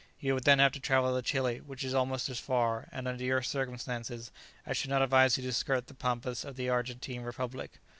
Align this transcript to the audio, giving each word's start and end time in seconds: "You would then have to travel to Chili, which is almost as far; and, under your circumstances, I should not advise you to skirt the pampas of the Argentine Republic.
"You 0.19 0.33
would 0.33 0.45
then 0.45 0.57
have 0.57 0.71
to 0.71 0.79
travel 0.79 1.15
to 1.15 1.21
Chili, 1.21 1.59
which 1.61 1.83
is 1.83 1.93
almost 1.93 2.27
as 2.27 2.39
far; 2.39 2.87
and, 2.91 3.07
under 3.07 3.23
your 3.23 3.43
circumstances, 3.43 4.31
I 4.65 4.73
should 4.73 4.89
not 4.89 5.03
advise 5.03 5.37
you 5.37 5.43
to 5.43 5.53
skirt 5.53 5.85
the 5.85 5.93
pampas 5.93 6.43
of 6.43 6.55
the 6.55 6.69
Argentine 6.69 7.21
Republic. 7.21 7.73